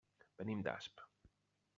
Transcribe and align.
Venim 0.39 0.63
d'Asp. 0.67 1.05